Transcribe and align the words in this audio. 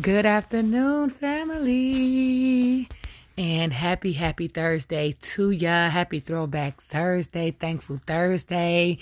Good 0.00 0.26
afternoon, 0.26 1.10
family. 1.10 2.86
And 3.36 3.72
happy, 3.72 4.12
happy 4.12 4.46
Thursday 4.46 5.16
to 5.20 5.50
ya. 5.50 5.88
Happy 5.90 6.20
Throwback 6.20 6.80
Thursday. 6.80 7.50
Thankful 7.50 8.00
Thursday. 8.06 8.98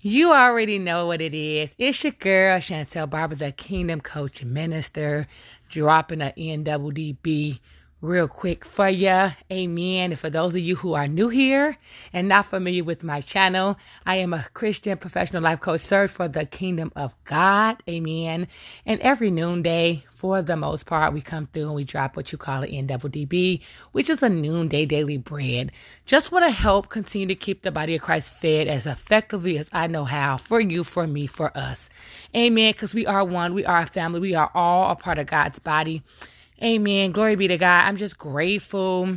You 0.00 0.32
already 0.32 0.78
know 0.78 1.06
what 1.06 1.20
it 1.20 1.34
is. 1.34 1.76
It's 1.78 2.02
your 2.02 2.14
girl, 2.14 2.58
Chantel 2.58 3.08
Barber, 3.08 3.36
the 3.36 3.52
Kingdom 3.52 4.00
Coach 4.00 4.42
Minister, 4.42 5.28
dropping 5.68 6.20
a 6.20 6.32
NWDB 6.36 7.60
real 8.00 8.28
quick 8.28 8.64
for 8.64 8.88
you. 8.88 9.28
Amen. 9.52 10.12
And 10.12 10.18
for 10.18 10.30
those 10.30 10.54
of 10.54 10.60
you 10.60 10.76
who 10.76 10.94
are 10.94 11.06
new 11.06 11.28
here 11.28 11.76
and 12.12 12.28
not 12.28 12.46
familiar 12.46 12.84
with 12.84 13.04
my 13.04 13.20
channel, 13.20 13.76
I 14.06 14.16
am 14.16 14.32
a 14.32 14.46
Christian 14.54 14.96
professional 14.98 15.42
life 15.42 15.60
coach 15.60 15.80
served 15.82 16.14
for 16.14 16.28
the 16.28 16.46
kingdom 16.46 16.92
of 16.96 17.14
God. 17.24 17.82
Amen. 17.88 18.48
And 18.86 19.00
every 19.00 19.30
noonday, 19.30 20.04
for 20.20 20.42
the 20.42 20.56
most 20.56 20.84
part, 20.84 21.14
we 21.14 21.22
come 21.22 21.46
through 21.46 21.66
and 21.66 21.74
we 21.74 21.84
drop 21.84 22.14
what 22.14 22.30
you 22.30 22.36
call 22.36 22.62
an 22.62 22.70
NWDB, 22.70 23.62
which 23.92 24.10
is 24.10 24.22
a 24.22 24.28
noonday 24.28 24.84
daily 24.84 25.16
bread. 25.16 25.72
Just 26.04 26.30
want 26.30 26.44
to 26.44 26.50
help 26.50 26.90
continue 26.90 27.28
to 27.28 27.34
keep 27.34 27.62
the 27.62 27.70
body 27.70 27.94
of 27.96 28.02
Christ 28.02 28.34
fed 28.34 28.68
as 28.68 28.86
effectively 28.86 29.56
as 29.56 29.66
I 29.72 29.86
know 29.86 30.04
how 30.04 30.36
for 30.36 30.60
you, 30.60 30.84
for 30.84 31.06
me, 31.06 31.26
for 31.26 31.56
us. 31.56 31.88
Amen. 32.36 32.72
Because 32.72 32.94
we 32.94 33.06
are 33.06 33.24
one, 33.24 33.54
we 33.54 33.64
are 33.64 33.80
a 33.80 33.86
family, 33.86 34.20
we 34.20 34.34
are 34.34 34.50
all 34.54 34.90
a 34.90 34.96
part 34.96 35.18
of 35.18 35.26
God's 35.26 35.58
body. 35.58 36.02
Amen. 36.62 37.12
Glory 37.12 37.36
be 37.36 37.48
to 37.48 37.56
God. 37.56 37.86
I'm 37.86 37.96
just 37.96 38.18
grateful 38.18 39.16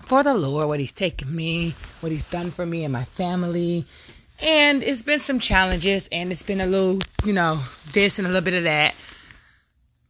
for 0.00 0.24
the 0.24 0.34
Lord, 0.34 0.66
what 0.66 0.80
He's 0.80 0.90
taken 0.90 1.34
me, 1.34 1.74
what 2.00 2.10
He's 2.10 2.28
done 2.28 2.50
for 2.50 2.66
me 2.66 2.82
and 2.82 2.92
my 2.92 3.04
family. 3.04 3.84
And 4.42 4.82
it's 4.82 5.02
been 5.02 5.20
some 5.20 5.38
challenges 5.38 6.08
and 6.10 6.32
it's 6.32 6.42
been 6.42 6.60
a 6.60 6.66
little, 6.66 6.98
you 7.24 7.32
know, 7.32 7.60
this 7.92 8.18
and 8.18 8.26
a 8.26 8.30
little 8.30 8.44
bit 8.44 8.54
of 8.54 8.64
that. 8.64 8.96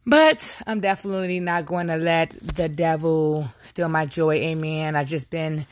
But 0.07 0.63
I'm 0.65 0.79
definitely 0.79 1.39
not 1.39 1.67
going 1.67 1.87
to 1.87 1.97
let 1.97 2.31
the 2.31 2.69
devil 2.69 3.43
steal 3.57 3.89
my 3.89 4.07
joy. 4.07 4.35
Amen. 4.35 4.95
I've 4.95 5.07
just 5.07 5.29
been 5.29 5.67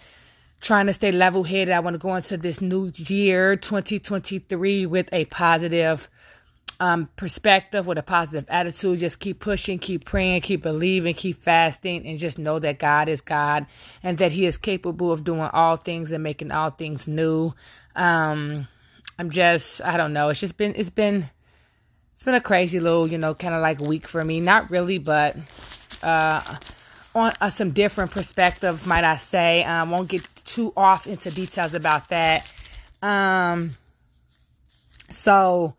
trying 0.62 0.86
to 0.86 0.94
stay 0.94 1.12
level 1.12 1.44
headed. 1.44 1.74
I 1.74 1.80
want 1.80 1.96
to 1.96 2.00
go 2.00 2.14
into 2.14 2.38
this 2.38 2.62
new 2.62 2.92
year, 2.96 3.56
2023, 3.56 4.86
with 4.86 5.10
a 5.14 5.26
positive 5.26 6.08
um, 6.84 7.08
perspective, 7.16 7.88
with 7.88 7.98
a 7.98 8.04
positive 8.04 8.46
attitude. 8.50 9.00
Just 9.00 9.22
keep 9.22 9.40
pushing, 9.40 9.80
keep 9.80 10.04
praying, 10.04 10.42
keep 10.42 10.62
believing, 10.64 11.14
keep 11.14 11.38
fasting, 11.38 12.06
and 12.06 12.20
just 12.20 12.38
know 12.38 12.60
that 12.60 12.78
God 12.78 13.08
is 13.08 13.22
God 13.22 13.68
and 14.04 14.18
that 14.18 14.34
He 14.34 14.46
is 14.46 14.58
capable 14.58 15.10
of 15.10 15.24
doing 15.24 15.50
all 15.54 15.78
things 15.78 16.12
and 16.12 16.22
making 16.22 16.52
all 16.52 16.72
things 16.72 17.08
new. 17.08 17.54
Um, 17.96 18.68
I'm 19.18 19.30
just, 19.30 19.82
I 19.82 19.96
don't 19.96 20.12
know. 20.12 20.28
It's 20.28 20.42
just 20.42 20.58
been, 20.58 20.74
it's 20.76 20.90
been, 20.90 21.24
it's 22.16 22.24
been 22.26 22.36
a 22.36 22.42
crazy 22.42 22.82
little, 22.82 23.08
you 23.08 23.18
know, 23.18 23.34
kind 23.34 23.56
of 23.56 23.62
like 23.62 23.80
week 23.80 24.06
for 24.06 24.22
me. 24.22 24.42
Not 24.42 24.70
really, 24.70 24.98
but 24.98 25.38
uh, 26.04 26.42
on 27.16 27.32
uh, 27.40 27.48
some 27.48 27.72
different 27.72 28.12
perspective, 28.12 28.86
might 28.86 29.06
I 29.06 29.16
say. 29.16 29.64
I 29.64 29.80
um, 29.80 29.90
won't 29.90 30.10
get 30.10 30.28
too 30.44 30.74
off 30.76 31.08
into 31.08 31.32
details 31.32 31.76
about 31.76 32.10
that. 32.10 32.52
Um, 33.02 33.70
so 35.10 35.78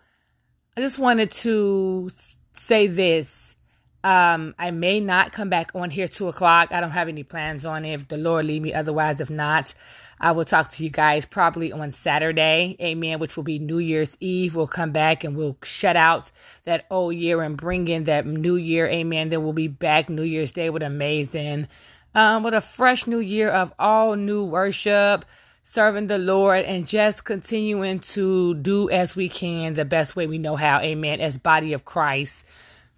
I 0.76 0.80
just 0.80 0.98
wanted 0.98 1.30
to 1.30 2.10
say 2.50 2.88
this. 2.88 3.54
Um, 4.02 4.54
I 4.58 4.72
may 4.72 4.98
not 4.98 5.32
come 5.32 5.48
back 5.48 5.70
on 5.74 5.88
here 5.88 6.08
two 6.08 6.26
o'clock. 6.26 6.72
I 6.72 6.80
don't 6.80 6.90
have 6.90 7.08
any 7.08 7.22
plans 7.22 7.64
on 7.64 7.84
it. 7.84 7.92
If 7.94 8.08
the 8.08 8.18
Lord 8.18 8.44
lead 8.44 8.60
me, 8.60 8.74
otherwise, 8.74 9.20
if 9.20 9.30
not, 9.30 9.72
I 10.20 10.32
will 10.32 10.44
talk 10.44 10.72
to 10.72 10.84
you 10.84 10.90
guys 10.90 11.26
probably 11.26 11.72
on 11.72 11.92
Saturday. 11.92 12.76
Amen. 12.80 13.20
Which 13.20 13.36
will 13.36 13.44
be 13.44 13.60
New 13.60 13.78
Year's 13.78 14.16
Eve. 14.18 14.56
We'll 14.56 14.66
come 14.66 14.90
back 14.90 15.22
and 15.22 15.36
we'll 15.36 15.56
shut 15.62 15.96
out 15.96 16.32
that 16.64 16.86
old 16.90 17.14
year 17.14 17.40
and 17.40 17.56
bring 17.56 17.86
in 17.86 18.04
that 18.04 18.26
new 18.26 18.56
year. 18.56 18.88
Amen. 18.88 19.28
Then 19.28 19.44
we'll 19.44 19.52
be 19.52 19.68
back 19.68 20.10
New 20.10 20.22
Year's 20.22 20.50
Day 20.50 20.70
with 20.70 20.82
amazing, 20.82 21.68
um, 22.16 22.42
with 22.42 22.52
a 22.52 22.60
fresh 22.60 23.06
new 23.06 23.20
year 23.20 23.48
of 23.48 23.72
all 23.78 24.16
new 24.16 24.44
worship 24.44 25.24
serving 25.66 26.06
the 26.08 26.18
Lord 26.18 26.64
and 26.66 26.86
just 26.86 27.24
continuing 27.24 27.98
to 28.00 28.54
do 28.56 28.90
as 28.90 29.16
we 29.16 29.30
can 29.30 29.72
the 29.72 29.86
best 29.86 30.14
way 30.14 30.26
we 30.26 30.36
know 30.36 30.56
how. 30.56 30.78
Amen. 30.80 31.22
As 31.22 31.38
body 31.38 31.72
of 31.72 31.86
Christ. 31.86 32.46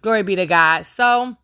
Glory 0.01 0.21
be 0.21 0.35
to 0.35 0.45
God. 0.45 0.85
So, 0.85 1.37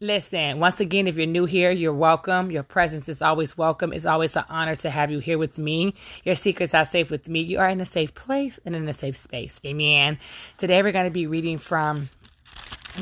listen, 0.00 0.60
once 0.60 0.78
again, 0.78 1.06
if 1.06 1.16
you're 1.16 1.26
new 1.26 1.46
here, 1.46 1.70
you're 1.70 1.94
welcome. 1.94 2.50
Your 2.50 2.62
presence 2.62 3.08
is 3.08 3.22
always 3.22 3.56
welcome. 3.56 3.94
It's 3.94 4.04
always 4.04 4.36
an 4.36 4.44
honor 4.50 4.74
to 4.76 4.90
have 4.90 5.10
you 5.10 5.18
here 5.18 5.38
with 5.38 5.56
me. 5.56 5.94
Your 6.24 6.34
secrets 6.34 6.74
are 6.74 6.84
safe 6.84 7.10
with 7.10 7.26
me. 7.26 7.40
You 7.40 7.58
are 7.58 7.70
in 7.70 7.80
a 7.80 7.86
safe 7.86 8.12
place 8.12 8.60
and 8.66 8.76
in 8.76 8.86
a 8.86 8.92
safe 8.92 9.16
space. 9.16 9.62
Amen. 9.64 10.18
Today, 10.58 10.82
we're 10.82 10.92
going 10.92 11.06
to 11.06 11.10
be 11.10 11.26
reading 11.26 11.56
from, 11.56 12.10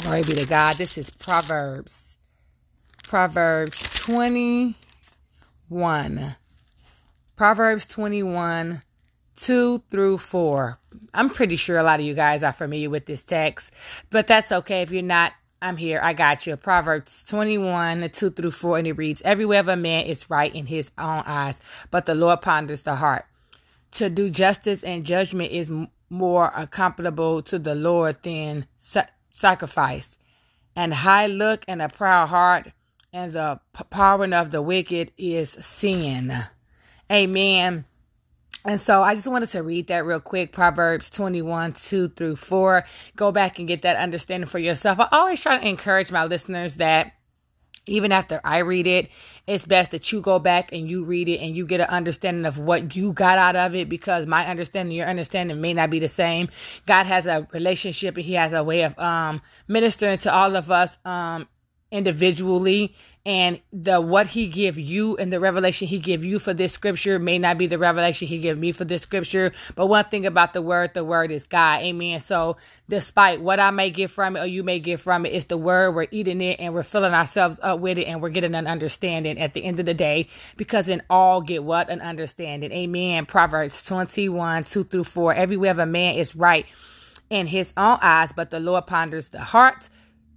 glory 0.02 0.22
be 0.22 0.34
to 0.34 0.47
God. 0.47 0.76
This 0.76 0.97
is 0.97 1.10
Proverbs. 1.10 2.18
Proverbs 3.02 3.82
21. 4.04 4.76
Proverbs 7.38 7.87
21, 7.87 8.78
2 9.37 9.78
through 9.88 10.19
4. 10.19 10.81
I'm 11.15 11.31
pretty 11.31 11.54
sure 11.54 11.78
a 11.78 11.84
lot 11.84 12.00
of 12.00 12.04
you 12.04 12.15
guys 12.15 12.43
are 12.43 12.50
familiar 12.50 12.91
with 12.91 13.06
this 13.06 13.22
text, 13.22 13.72
but 14.10 14.26
that's 14.26 14.50
okay. 14.50 14.82
If 14.82 14.91
you're 14.91 15.04
not, 15.04 15.34
I'm 15.62 15.77
here. 15.77 16.00
I 16.03 16.15
got 16.15 16.48
you. 16.48 16.56
Proverbs 16.56 17.22
21, 17.28 18.10
2 18.10 18.31
through 18.31 18.50
4, 18.50 18.78
and 18.78 18.88
it 18.88 18.94
reads, 18.94 19.22
Every 19.22 19.44
of 19.56 19.69
a 19.69 19.77
man 19.77 20.06
is 20.06 20.28
right 20.28 20.53
in 20.53 20.66
his 20.66 20.91
own 20.98 21.22
eyes, 21.27 21.60
but 21.93 22.06
the 22.06 22.15
Lord 22.16 22.41
ponders 22.41 22.82
the 22.82 22.97
heart. 22.97 23.25
To 23.93 24.10
do 24.10 24.31
justice 24.31 24.82
and 24.82 25.06
judgment 25.06 25.53
is 25.53 25.71
more 26.10 26.50
accomplisable 26.56 27.43
to 27.43 27.60
the 27.60 27.77
Lord 27.77 28.21
than 28.25 28.66
sa- 28.78 29.06
sacrifice. 29.31 30.19
And 30.75 30.93
high 30.93 31.28
look 31.28 31.65
and 31.69 31.82
a 31.82 31.88
proud 31.88 32.31
heart, 32.31 32.72
and 33.12 33.31
the 33.31 33.60
powering 33.91 34.32
of 34.32 34.50
the 34.50 34.60
wicked 34.60 35.12
is 35.16 35.50
sin. 35.50 36.32
Amen. 37.10 37.84
And 38.64 38.80
so 38.80 39.02
I 39.02 39.14
just 39.14 39.28
wanted 39.28 39.48
to 39.50 39.62
read 39.62 39.86
that 39.86 40.04
real 40.04 40.20
quick 40.20 40.52
Proverbs 40.52 41.08
21, 41.10 41.72
2 41.72 42.08
through 42.08 42.36
4. 42.36 42.84
Go 43.16 43.32
back 43.32 43.58
and 43.58 43.69
get 43.69 43.82
that 43.82 43.96
understanding 43.96 44.48
for 44.48 44.58
yourself. 44.58 45.00
I 45.00 45.08
always 45.12 45.41
try 45.41 45.58
to 45.58 45.66
encourage 45.66 46.12
my 46.12 46.24
listeners 46.26 46.74
that 46.74 47.12
even 47.86 48.12
after 48.12 48.41
I 48.44 48.58
read 48.58 48.86
it, 48.86 49.08
it's 49.47 49.66
best 49.66 49.92
that 49.92 50.12
you 50.12 50.20
go 50.20 50.38
back 50.38 50.72
and 50.72 50.91
you 50.91 51.04
read 51.04 51.28
it 51.28 51.41
and 51.41 51.56
you 51.56 51.66
get 51.66 51.80
an 51.80 51.88
understanding 51.88 52.44
of 52.44 52.58
what 52.58 52.94
you 52.94 53.12
got 53.14 53.38
out 53.38 53.56
of 53.56 53.74
it 53.74 53.88
because 53.88 54.26
my 54.26 54.47
understanding, 54.47 54.94
your 54.94 55.06
understanding 55.06 55.60
may 55.60 55.72
not 55.72 55.88
be 55.88 55.98
the 55.98 56.08
same. 56.08 56.50
God 56.86 57.06
has 57.06 57.26
a 57.26 57.48
relationship 57.52 58.16
and 58.16 58.26
He 58.26 58.34
has 58.34 58.52
a 58.52 58.62
way 58.62 58.82
of 58.82 58.98
um, 58.98 59.41
ministering 59.66 60.18
to 60.18 60.32
all 60.34 60.54
of 60.56 60.70
us 60.70 60.98
um, 61.06 61.48
individually 61.91 62.94
and 63.25 63.60
the 63.72 64.00
what 64.00 64.26
he 64.26 64.47
give 64.47 64.78
you 64.78 65.16
and 65.16 65.32
the 65.32 65.41
revelation 65.41 65.88
he 65.88 65.99
give 65.99 66.25
you 66.25 66.38
for 66.38 66.53
this 66.53 66.72
scripture 66.72 67.19
may 67.19 67.38
not 67.38 67.56
be 67.56 67.66
the 67.66 67.78
revelation 67.78 68.28
he 68.28 68.41
give 68.41 68.59
me 68.59 68.72
for 68.72 68.84
this 68.84 69.03
scripture. 69.03 69.53
But 69.75 69.87
one 69.87 70.04
thing 70.04 70.27
about 70.27 70.53
the 70.53 70.60
word 70.60 70.93
the 70.93 71.04
word 71.04 71.31
is 71.31 71.47
god. 71.47 71.82
Amen. 71.82 72.21
So 72.21 72.56
despite 72.88 73.41
what 73.41 73.59
i 73.59 73.71
may 73.71 73.91
get 73.91 74.10
from 74.10 74.37
it 74.37 74.41
or 74.41 74.47
you 74.47 74.62
may 74.62 74.81
get 74.81 75.00
from 75.00 75.25
it 75.25 75.31
it's 75.31 75.47
the 75.47 75.56
word. 75.56 75.94
We're 75.94 76.09
eating 76.10 76.41
it 76.41 76.60
and 76.60 76.75
we're 76.75 76.82
filling 76.82 77.15
ourselves 77.15 77.59
up 77.62 77.81
with 77.81 77.98
it 77.98 78.04
and 78.04 78.21
we're 78.21 78.28
getting 78.31 78.54
an 78.54 78.66
understanding 78.66 79.38
at 79.38 79.54
the 79.54 79.65
end 79.65 79.81
of 79.81 79.87
the 79.87 79.94
day. 79.94 80.28
Because 80.56 80.88
in 80.88 81.03
all 81.09 81.41
get 81.41 81.65
what? 81.65 81.88
An 81.88 82.00
understanding. 82.00 82.71
Amen. 82.72 83.25
Proverbs 83.25 83.82
21 83.84 84.65
2 84.65 84.84
through 84.84 85.04
4 85.04 85.34
every 85.34 85.56
way 85.56 85.69
of 85.69 85.78
a 85.78 85.87
man 85.87 86.15
is 86.16 86.37
right 86.37 86.66
in 87.31 87.47
his 87.47 87.72
own 87.77 87.98
eyes 88.00 88.32
but 88.32 88.50
the 88.50 88.59
lord 88.59 88.87
ponders 88.87 89.28
the 89.31 89.41
heart 89.41 89.88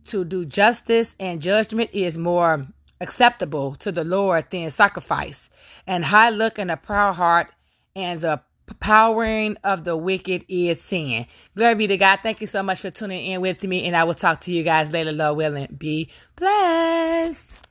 to 0.06 0.26
do 0.26 0.46
justice 0.46 1.16
and 1.20 1.42
judgment 1.42 1.90
is 1.94 2.18
more 2.18 2.68
acceptable 3.00 3.76
to 3.76 3.92
the 3.92 4.04
Lord 4.04 4.50
than 4.50 4.70
sacrifice, 4.72 5.50
and 5.88 6.06
high 6.06 6.30
look 6.30 6.60
and 6.60 6.72
a 6.72 6.78
proud 6.78 7.14
heart, 7.14 7.52
and 7.96 8.20
the 8.22 8.42
powering 8.80 9.58
of 9.64 9.84
the 9.84 9.98
wicked 9.98 10.46
is 10.48 10.82
sin. 10.82 11.26
Glory 11.56 11.76
be 11.76 11.88
to 11.88 11.98
God. 11.98 12.20
Thank 12.24 12.42
you 12.42 12.48
so 12.48 12.64
much 12.64 12.80
for 12.80 12.90
tuning 12.90 13.26
in 13.26 13.42
with 13.42 13.64
me, 13.64 13.86
and 13.86 13.96
I 13.96 14.04
will 14.04 14.14
talk 14.14 14.42
to 14.42 14.54
you 14.54 14.64
guys 14.64 14.92
later, 14.92 15.12
Lord 15.12 15.38
willing. 15.38 15.76
Be 15.78 16.10
blessed. 16.36 17.68